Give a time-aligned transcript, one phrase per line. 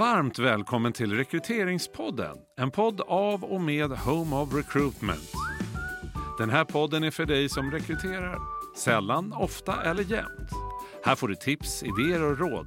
[0.00, 5.32] Varmt välkommen till Rekryteringspodden, en podd av och med Home of Recruitment.
[6.38, 8.38] Den här podden är för dig som rekryterar,
[8.76, 10.50] sällan, ofta eller jämt.
[11.04, 12.66] Här får du tips, idéer och råd.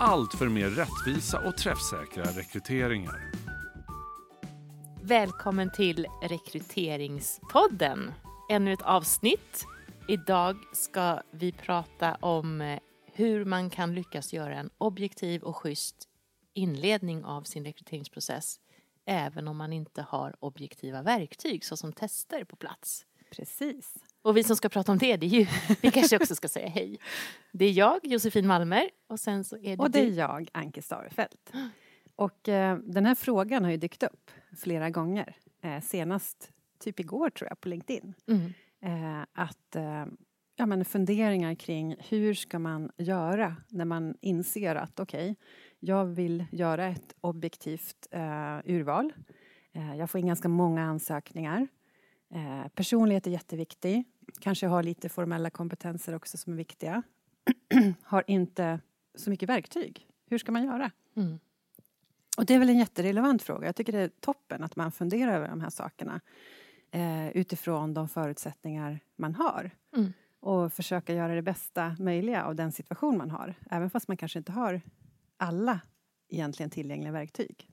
[0.00, 3.32] Allt för mer rättvisa och träffsäkra rekryteringar.
[5.02, 8.12] Välkommen till Rekryteringspodden.
[8.50, 9.64] Ännu ett avsnitt.
[10.08, 12.78] Idag ska vi prata om eh,
[13.12, 16.08] hur man kan lyckas göra en objektiv och schysst
[16.54, 18.60] inledning av sin rekryteringsprocess
[19.04, 23.06] även om man inte har objektiva verktyg såsom tester på plats.
[23.30, 23.94] Precis.
[24.22, 25.46] Och vi som ska prata om det, det är ju,
[25.82, 26.98] vi kanske också ska säga hej.
[27.52, 30.12] Det är jag, Josefin Malmer, och sen så är det Och det är du.
[30.12, 31.52] jag, Anki Starfelt.
[32.16, 35.36] Och eh, den här frågan har ju dykt upp flera gånger.
[35.62, 38.14] Eh, senast typ igår tror jag på LinkedIn.
[38.26, 38.52] Mm.
[38.82, 40.06] Eh, att eh,
[40.56, 45.36] ja, men funderingar kring hur ska man göra när man inser att okej,
[45.84, 49.12] jag vill göra ett objektivt eh, urval.
[49.72, 51.68] Eh, jag får in ganska många ansökningar.
[52.34, 54.04] Eh, personlighet är jätteviktig.
[54.40, 57.02] Kanske har lite formella kompetenser också som är viktiga.
[58.02, 58.80] har inte
[59.14, 60.06] så mycket verktyg.
[60.26, 60.90] Hur ska man göra?
[61.16, 61.38] Mm.
[62.36, 63.66] Och det är väl en jätterelevant fråga.
[63.66, 66.20] Jag tycker det är toppen att man funderar över de här sakerna
[66.90, 69.70] eh, utifrån de förutsättningar man har.
[69.96, 70.12] Mm.
[70.40, 73.54] Och försöka göra det bästa möjliga av den situation man har.
[73.70, 74.80] Även fast man kanske inte har
[75.42, 75.80] alla
[76.28, 77.68] egentligen tillgängliga verktyg.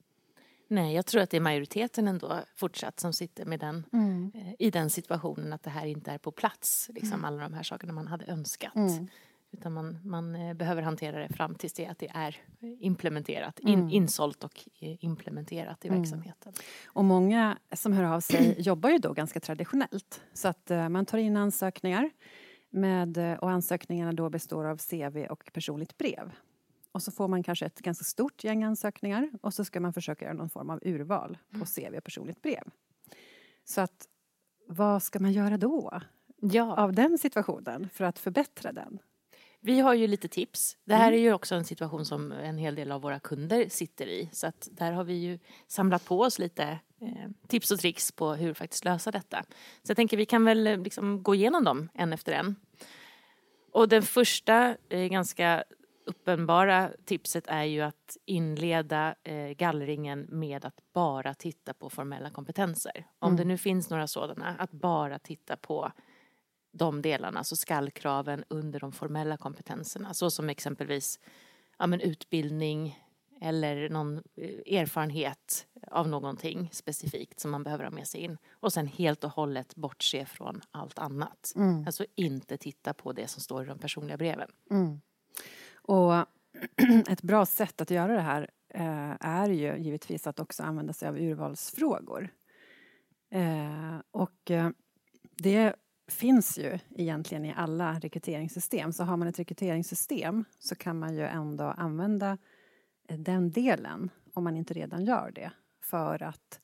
[0.68, 3.86] Nej, jag tror att det är majoriteten ändå fortsatt som sitter med den,
[4.34, 7.64] eh, i den situationen att det här inte är på plats, liksom alla de här
[7.64, 8.76] sakerna man hade önskat.
[8.76, 9.08] Mm.
[9.52, 12.38] Utan man, man eh, behöver hantera det fram tills det att det är
[12.80, 16.54] implementerat, in, insålt och eh, implementerat i verksamheten.
[16.86, 20.22] Och många som hör av sig jobbar ju då ganska traditionellt.
[20.34, 22.10] Så att eh, man tar in ansökningar
[22.70, 26.32] med, eh, och ansökningarna då består av CV och personligt brev.
[26.92, 30.26] Och så får man kanske ett ganska stort gäng ansökningar och så ska man försöka
[30.26, 32.64] göra någon form av urval på CV och personligt brev.
[33.64, 34.08] Så att
[34.68, 36.02] vad ska man göra då
[36.42, 39.00] Ja, av den situationen för att förbättra den?
[39.62, 40.78] vi har ju lite tips.
[40.86, 44.08] Det här är ju också en situation som en hel del av våra kunder sitter
[44.08, 44.30] i.
[44.32, 46.64] Så att där har vi ju samlat på oss lite
[47.02, 49.44] eh, tips och tricks på hur faktiskt lösa detta.
[49.84, 52.56] Så jag tänker vi kan väl eh, liksom gå igenom dem en efter en.
[53.72, 55.64] Och den första ganska
[56.10, 63.06] uppenbara tipset är ju att inleda eh, gallringen med att bara titta på formella kompetenser.
[63.20, 65.92] Om det nu finns några sådana, att bara titta på
[66.72, 71.20] de delarna, så skallkraven under de formella kompetenserna, så som exempelvis
[71.80, 73.00] ja, men utbildning
[73.42, 78.38] eller någon eh, erfarenhet av någonting specifikt som man behöver ha med sig in.
[78.52, 81.54] Och sen helt och hållet bortse från allt annat.
[81.86, 84.50] Alltså inte titta på det som står i de personliga breven.
[85.90, 86.14] Och
[87.10, 91.10] ett bra sätt att göra det här eh, är ju givetvis att också använda sig
[91.10, 92.30] av urvalsfrågor.
[93.32, 94.70] Eh, och eh,
[95.38, 95.76] det
[96.08, 98.94] finns ju egentligen i alla rekryteringssystem.
[98.94, 102.38] Så har man ett rekryteringssystem så kan man ju ändå använda
[103.08, 105.52] eh, den delen, om man inte redan gör det,
[105.84, 106.60] för att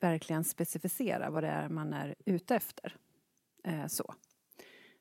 [0.00, 2.96] verkligen specificera vad det är man är ute efter.
[3.64, 4.14] Eh, så.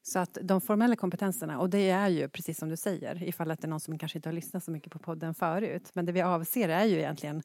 [0.03, 3.61] Så att de formella kompetenserna, och det är ju precis som du säger, ifall att
[3.61, 6.11] det är någon som kanske inte har lyssnat så mycket på podden förut, men det
[6.11, 7.43] vi avser är ju egentligen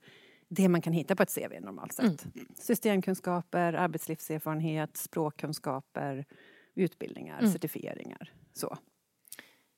[0.49, 2.27] det man kan hitta på ett CV normalt sett.
[2.59, 6.25] Systemkunskaper, arbetslivserfarenhet, språkkunskaper,
[6.75, 8.33] utbildningar, certifieringar.
[8.53, 8.79] Så.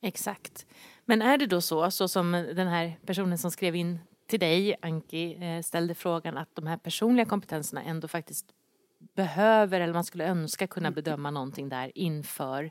[0.03, 0.67] Exakt.
[1.05, 4.77] Men är det då så, så som den här personen som skrev in till dig,
[4.83, 8.47] Anki, eh, ställde frågan att de här personliga kompetenserna ändå faktiskt
[9.19, 12.71] behöver, eller man skulle önska kunna bedöma någonting där inför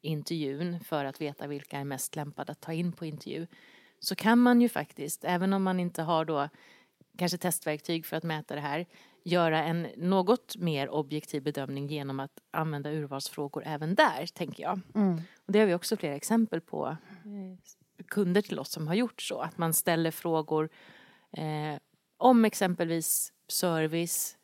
[0.00, 3.46] intervjun för att veta vilka är mest lämpade att ta in på intervju.
[4.00, 6.48] Så kan man ju faktiskt, även om man inte har då
[7.18, 8.86] kanske testverktyg för att mäta det här,
[9.24, 14.80] göra en något mer objektiv bedömning genom att använda urvalsfrågor även där, tänker jag.
[15.46, 19.22] Och det har vi också flera exempel på eh, kunder till oss som har gjort
[19.22, 20.68] så, att man ställer frågor
[21.32, 21.78] eh,
[22.16, 24.35] om exempelvis service,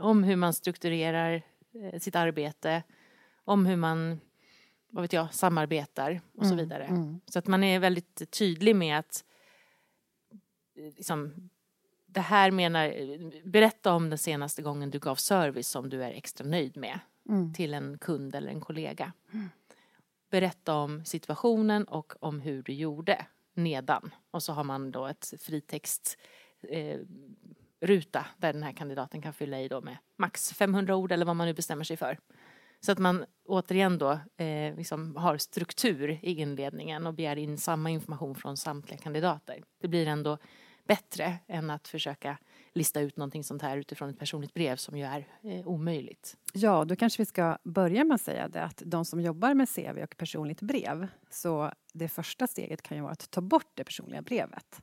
[0.00, 1.42] om hur man strukturerar
[1.74, 2.82] eh, sitt arbete,
[3.44, 4.20] om hur man
[4.90, 6.86] vad vet jag, samarbetar och så vidare.
[7.26, 9.24] Så att man är väldigt tydlig med att
[10.74, 11.50] eh, liksom,
[12.06, 12.94] det här menar,
[13.44, 16.98] berätta om den senaste gången du gav service som du är extra nöjd med
[17.54, 19.12] till en kund eller en kollega.
[20.30, 24.14] Berätta om situationen och om hur du gjorde nedan.
[24.30, 26.18] Och så har man då ett fritext
[26.60, 27.00] eh,
[27.80, 31.36] ruta där den här kandidaten kan fylla i då med max 500 ord eller vad
[31.36, 32.18] man nu bestämmer sig för.
[32.80, 37.90] Så att man återigen då eh, liksom har struktur i inledningen och begär in samma
[37.90, 39.62] information från samtliga kandidater.
[39.80, 40.38] Det blir ändå
[40.88, 42.38] bättre än att försöka
[42.74, 46.36] lista ut någonting sånt här utifrån ett personligt brev som ju är eh, omöjligt.
[46.52, 49.68] Ja, då kanske vi ska börja med att säga det att de som jobbar med
[49.68, 53.84] CV och personligt brev, så det första steget kan ju vara att ta bort det
[53.84, 54.82] personliga brevet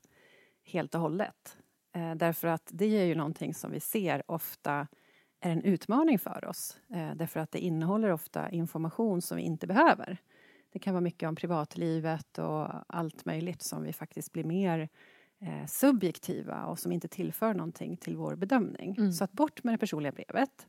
[0.64, 1.58] helt och hållet.
[1.96, 4.88] Eh, därför att det är ju någonting som vi ser ofta
[5.40, 6.78] är en utmaning för oss.
[6.90, 10.18] Eh, därför att det innehåller ofta information som vi inte behöver.
[10.74, 14.90] Det kan vara mycket om privatlivet och allt möjligt som vi faktiskt blir mer
[15.40, 18.96] eh, subjektiva och som inte tillför någonting till vår bedömning.
[18.98, 19.12] Mm.
[19.12, 20.68] Så att bort med det personliga brevet.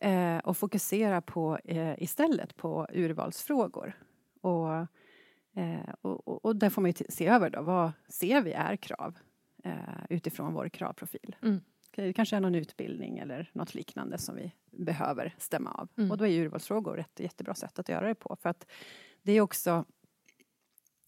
[0.00, 3.92] Eh, och fokusera på, eh, istället på urvalsfrågor.
[4.40, 4.74] Och,
[5.54, 9.18] eh, och, och, där får man ju se över då, vad ser vi är krav
[9.64, 9.72] eh,
[10.10, 11.36] utifrån vår kravprofil.
[11.42, 11.60] Mm.
[11.90, 15.88] Det kanske är någon utbildning eller något liknande som vi behöver stämma av.
[15.96, 16.10] Mm.
[16.10, 18.36] Och då är urvalsfrågor ett jättebra sätt att göra det på.
[18.40, 18.66] För att
[19.22, 19.84] det är också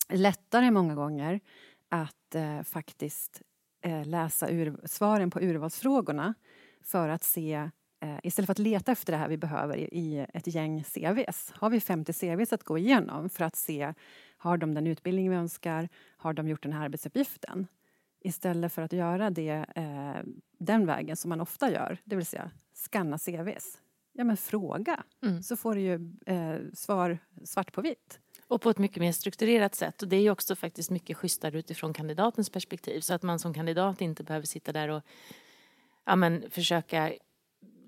[0.08, 1.41] lättare många gånger
[1.88, 3.43] att eh, faktiskt
[3.82, 6.35] eh, läsa ur, svaren på urvalsfrågorna
[6.82, 7.70] för att se
[8.00, 11.53] eh, Istället för att leta efter det här vi behöver i, i ett gäng CVs.
[11.55, 13.94] Har vi 50 CVs att gå igenom för att se
[14.37, 15.88] har de den utbildning vi önskar?
[16.17, 17.67] Har de gjort den här arbetsuppgiften?
[18.20, 20.22] Istället för att göra det eh,
[20.58, 23.78] den vägen som man ofta gör, det vill säga skanna CVs.
[24.12, 25.43] Ja men fråga, mm.
[25.43, 28.20] så får du ju eh, svar svart på vitt.
[28.49, 30.02] Och på ett mycket mer strukturerat sätt.
[30.02, 33.00] Och det är ju också faktiskt mycket schysstare utifrån kandidatens perspektiv.
[33.00, 35.02] Så att man som kandidat inte behöver sitta där och
[36.05, 37.12] ja, men, försöka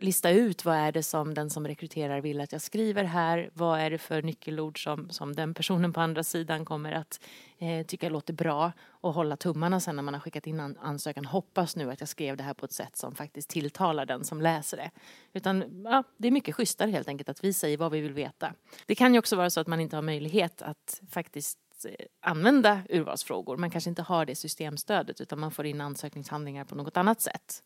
[0.03, 3.51] lista ut vad är det som den som rekryterar vill att jag skriver här.
[3.55, 7.21] Vad är det för nyckelord som, som den personen på andra sidan kommer att
[7.59, 11.25] eh, tycka låter bra och hålla tummarna sen när man har skickat in an ansökan.
[11.25, 14.41] Hoppas nu att jag skrev det här på ett sätt som faktiskt tilltalar den som
[14.41, 14.91] läser det.
[15.33, 18.55] Utan ja, det är mycket schysstare helt enkelt att vi säger vad vi vill veta.
[18.87, 22.81] Det kan ju också vara så att man inte har möjlighet att faktiskt eh, använda
[22.89, 23.57] urvalsfrågor.
[23.57, 27.63] Man kanske inte har det systemstödet utan man får in ansökningshandlingar på något annat sätt.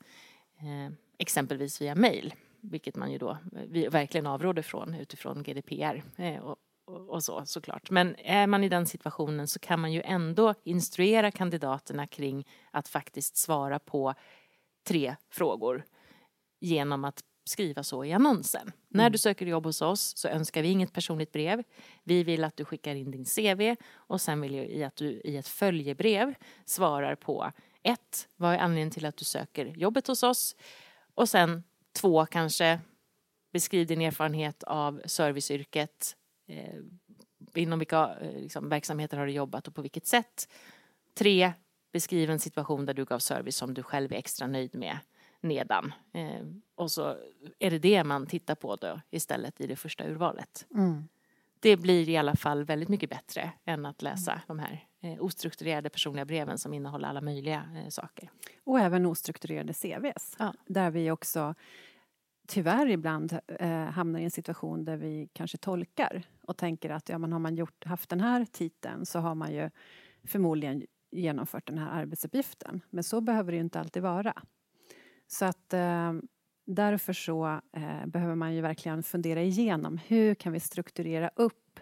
[0.58, 6.02] Eh, Eh, exempelvis via mail, vilket man ju då vi verkligen avråder från utifrån GDPR
[6.16, 7.90] eh, och, och, och, så såklart.
[7.90, 12.88] Men är man i den situationen så kan man ju ändå instruera kandidaterna kring att
[12.88, 14.14] faktiskt svara på
[14.86, 15.84] tre frågor
[16.60, 18.62] genom att skriva så i annonsen.
[18.62, 18.74] Mm.
[18.88, 21.62] När du söker jobb hos oss så önskar vi inget personligt brev.
[22.04, 25.36] Vi vill att du skickar in din CV och sen vill vi att du i
[25.36, 26.34] ett följebrev
[26.64, 27.52] svarar på
[27.82, 30.56] ett, vad är anledningen till att du söker jobbet hos oss?
[31.16, 32.80] Och sen två kanske,
[33.52, 36.16] beskriv din erfarenhet av serviceyrket.
[36.48, 36.80] Eh,
[37.54, 40.48] inom vilka eh, liksom, verksamheter har du jobbat och på vilket sätt?
[41.14, 41.52] Tre,
[41.92, 44.98] beskriv en situation där du gav service som du själv är extra nöjd med
[45.40, 45.92] nedan.
[46.12, 47.16] Eh, och så
[47.58, 50.66] är det det man tittar på då istället i det första urvalet.
[50.74, 51.08] Mm.
[51.60, 54.42] Det blir i alla fall väldigt mycket bättre än att läsa mm.
[54.46, 58.30] de här eh, ostrukturerade personliga breven som innehåller alla möjliga eh, saker.
[58.64, 60.36] Och även ostrukturerade CVs.
[60.38, 60.54] Ja.
[60.66, 61.54] Där vi också
[62.46, 67.18] tyvärr ibland eh, hamnar i en situation där vi kanske tolkar och tänker att ja,
[67.18, 69.70] men har man gjort, haft den här titeln så har man ju
[70.24, 72.80] förmodligen genomfört den här arbetsuppgiften.
[72.90, 74.42] Men så behöver det ju inte alltid vara.
[75.26, 76.12] Så att eh,
[76.66, 81.80] därför så eh, behöver man ju verkligen fundera igenom hur kan vi strukturera upp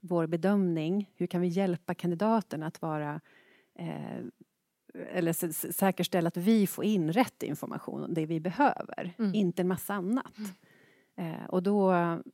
[0.00, 1.10] vår bedömning?
[1.14, 3.20] Hur kan vi hjälpa kandidaten att vara
[3.78, 4.20] eh,
[4.94, 5.32] eller
[5.72, 9.34] säkerställa att vi får in rätt information, det vi behöver, mm.
[9.34, 10.38] inte en massa annat.
[10.38, 10.50] Mm.
[11.16, 11.90] Eh, och då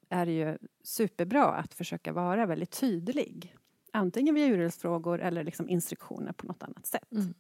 [0.09, 3.55] är det ju superbra att försöka vara väldigt tydlig.
[3.93, 7.13] Antingen via urvalsfrågor eller liksom instruktioner på något annat sätt.
[7.13, 7.35] Mm.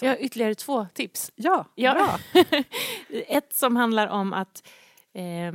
[0.00, 1.32] Jag har ytterligare två tips.
[1.34, 2.18] Ja, ja.
[3.28, 4.68] Ett som handlar om att
[5.14, 5.54] eh,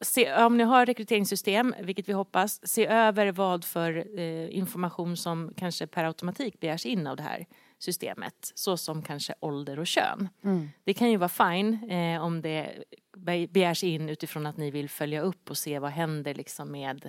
[0.00, 5.52] se, om ni har rekryteringssystem, vilket vi hoppas, se över vad för eh, information som
[5.56, 7.46] kanske per automatik begärs in av det här
[7.78, 10.28] systemet, såsom kanske ålder och kön.
[10.44, 10.68] Mm.
[10.84, 12.84] Det kan ju vara fine eh, om det
[13.48, 17.04] begärs in utifrån att ni vill följa upp och se vad händer liksom med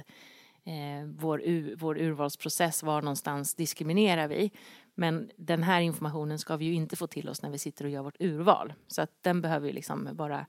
[0.66, 4.52] eh, vår, vår urvalsprocess, var någonstans diskriminerar vi?
[5.00, 7.92] Men den här informationen ska vi ju inte få till oss när vi sitter och
[7.92, 8.74] gör vårt urval.
[8.88, 10.46] Så att den behöver ju liksom vara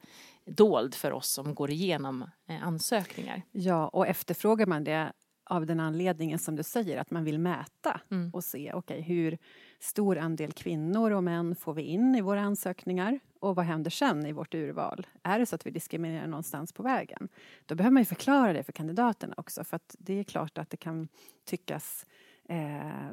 [0.46, 3.42] dold för oss som går igenom eh, ansökningar.
[3.52, 5.12] Ja, och efterfrågar man det
[5.48, 8.30] av den anledningen som du säger, att man vill mäta mm.
[8.34, 9.38] och se okay, hur
[9.80, 14.26] stor andel kvinnor och män får vi in i våra ansökningar och vad händer sen
[14.26, 15.06] i vårt urval?
[15.22, 17.28] Är det så att vi diskriminerar någonstans på vägen?
[17.66, 20.70] Då behöver man ju förklara det för kandidaterna också för att det är klart att
[20.70, 21.08] det kan
[21.44, 22.06] tyckas
[22.48, 23.08] eh,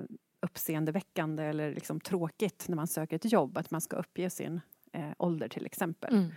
[0.46, 4.62] uppseendeväckande eller liksom tråkigt när man söker ett jobb att man ska uppge sin
[4.94, 6.14] eh, ålder till exempel.
[6.14, 6.32] Mm.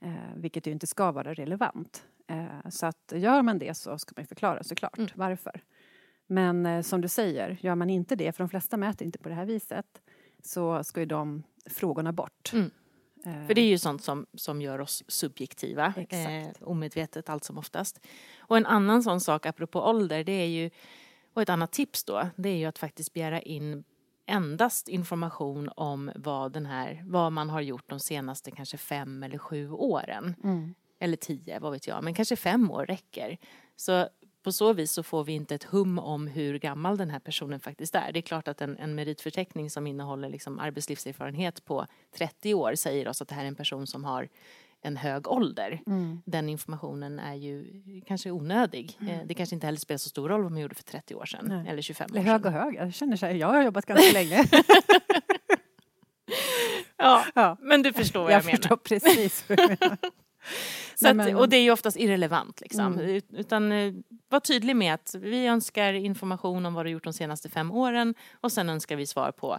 [0.00, 2.06] Eh, vilket ju inte ska vara relevant.
[2.26, 5.10] Eh, så att gör man det så ska man förklara såklart mm.
[5.14, 5.60] varför.
[6.26, 9.28] Men eh, som du säger, gör man inte det, för de flesta mäter inte på
[9.28, 10.02] det här viset,
[10.42, 12.52] så ska ju de frågorna bort.
[12.52, 12.70] Mm.
[13.26, 17.58] Eh, För det är ju sånt som, som gör oss subjektiva, eh, omedvetet allt som
[17.58, 18.06] oftast.
[18.38, 20.70] Och en annan sån sak apropå ålder, det är ju,
[21.34, 23.84] och ett annat tips då, det är ju att faktiskt begära in
[24.26, 29.38] endast information om vad, den här, vad man har gjort de senaste kanske fem eller
[29.38, 30.34] sju åren.
[30.44, 30.74] Mm.
[30.98, 33.38] Eller tio, vad vet jag, men kanske fem år räcker.
[33.76, 34.08] Så
[34.42, 37.60] på så vis så får vi inte ett hum om hur gammal den här personen
[37.60, 38.12] faktiskt är.
[38.12, 41.86] Det är klart att en, en meritförteckning som innehåller liksom arbetslivserfarenhet på
[42.16, 44.28] 30 år säger oss att det här är en person som har
[44.84, 45.80] en hög ålder.
[45.86, 46.22] Mm.
[46.26, 47.66] Den informationen är ju
[48.06, 48.98] kanske onödig.
[49.00, 51.24] Eh, Det kanske inte heller spelar så stor roll vad man gjorde för 30 år
[51.26, 51.68] sedan Nej.
[51.68, 52.54] eller 25 år Eller hög sedan.
[52.54, 52.74] och hög.
[52.74, 54.44] Jag känner så här, jag har jobbat ganska länge.
[56.96, 58.56] Ja, ja, men du förstår vad jag, jag, menar.
[58.56, 59.98] förstår precis vad du menar.
[60.94, 62.60] Så att, och det är ju oftast irrelevant.
[62.60, 62.86] Liksom.
[62.94, 63.00] Mm.
[63.00, 63.92] Ut- Utan eh,
[64.28, 68.14] var tydlig med att vi önskar information om vad du gjort de senaste fem åren
[68.40, 69.58] och sen önskar vi svar på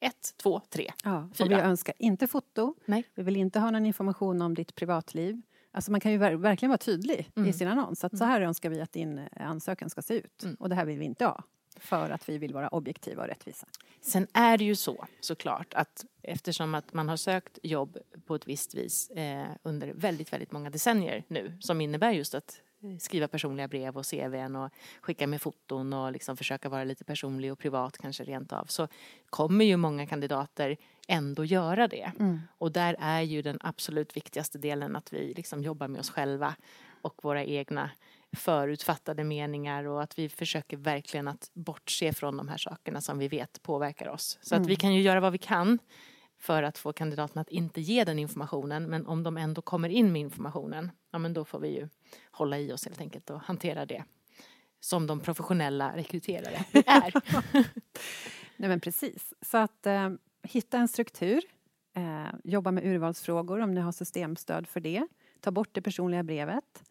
[0.00, 0.92] ett, två, tre.
[1.04, 1.62] Ja, och vi Fyra.
[1.62, 2.74] önskar inte foto.
[2.86, 3.04] Nej.
[3.14, 5.42] Vi vill inte ha någon information om ditt privatliv.
[5.72, 7.48] Alltså man kan ju ver- verkligen vara tydlig Mm.
[7.50, 8.04] i sin annons.
[8.04, 10.42] Att så här önskar vi att din eh, ansökan ska se ut.
[10.42, 10.54] Mm.
[10.60, 11.42] Och det här vill vi inte ha.
[11.76, 13.66] För att vi vill vara objektiva och rättvisa.
[14.00, 18.48] Sen är det ju så såklart att eftersom att man har sökt jobb på ett
[18.48, 22.60] visst vis eh, under väldigt, väldigt många decennier nu som innebär just att
[23.00, 24.70] skriva personliga brev och CVn och
[25.00, 28.88] skicka med foton och liksom försöka vara lite personlig och privat kanske rent av så
[29.30, 30.76] kommer ju många kandidater
[31.08, 32.12] ändå göra det.
[32.58, 36.54] Och där är ju den absolut viktigaste delen att vi liksom jobbar med oss själva
[37.02, 37.90] och våra egna
[38.36, 43.28] förutfattade meningar och att vi försöker verkligen att bortse från de här sakerna som vi
[43.28, 44.38] vet påverkar oss.
[44.40, 45.78] Så att vi kan ju göra vad vi kan
[46.38, 50.12] för att få kandidaterna att inte ge den informationen men om de ändå kommer in
[50.12, 51.88] med informationen, ja men då får vi ju
[52.30, 54.04] hålla i oss helt enkelt och hantera det
[54.80, 57.12] som de professionella rekryterare är.
[58.56, 59.32] Nej men precis.
[59.40, 60.10] Så att eh,
[60.42, 61.42] hitta en struktur.
[61.94, 65.06] Eh, jobba med urvalsfrågor om ni har systemstöd för det.
[65.40, 66.82] Ta bort det personliga brevet.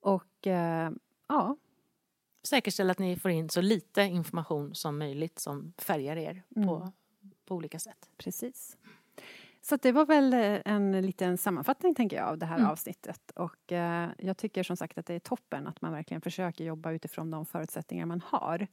[0.00, 0.90] Och eh,
[1.28, 1.56] ja,
[2.42, 6.68] Säkerställa att ni får in så lite information som möjligt som färgar er Mm.
[6.68, 6.92] på
[7.54, 8.08] olika sätt.
[8.16, 8.76] Precis.
[9.62, 12.70] Så att det var väl eh, en liten sammanfattning tänker jag av det här Mm.
[12.70, 13.30] avsnittet.
[13.30, 16.92] Och eh, jag tycker som sagt att det är toppen att man verkligen försöker jobba
[16.92, 18.66] utifrån de förutsättningar man har.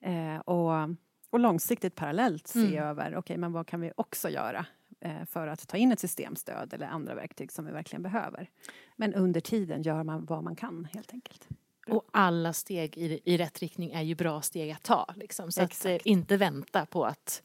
[0.00, 0.88] Eh, och,
[1.30, 2.84] och långsiktigt parallellt se Mm.
[2.84, 4.66] över, okej men vad kan vi också göra
[5.00, 8.50] eh, för att ta in ett systemstöd eller andra verktyg som vi verkligen behöver.
[8.96, 11.48] Men under tiden gör man vad man kan helt enkelt.
[11.88, 15.14] Och alla steg i, i rätt riktning är ju bra steg att ta.
[15.16, 15.52] Liksom.
[15.52, 16.06] Så att Exakt.
[16.06, 17.42] eh, inte vänta på att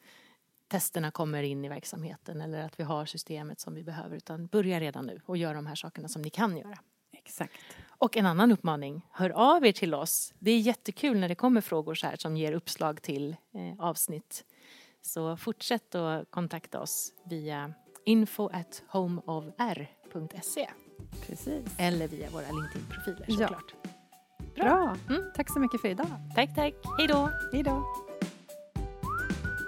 [0.69, 4.79] testerna kommer in i verksamheten eller att vi har systemet som vi behöver utan börja
[4.79, 6.77] redan nu och gör de här sakerna som ni kan göra.
[7.13, 7.53] Exakt.
[7.87, 10.33] Och en annan uppmaning, hör av er till oss.
[10.39, 14.45] Det är jättekul när det kommer frågor så här som ger uppslag till eh, avsnitt.
[15.01, 17.73] Så fortsätt att kontakta oss via
[18.05, 20.69] info at homeofr.se
[21.27, 21.65] Precis.
[21.77, 23.37] eller via våra LinkedIn-profiler Ja.
[23.37, 23.73] såklart.
[24.55, 24.95] Bra.
[25.09, 25.31] Mm.
[25.35, 26.07] Tack så mycket för idag.
[26.35, 26.73] Tack, tack.
[26.97, 27.29] Hej då!
[27.53, 28.08] Hej då.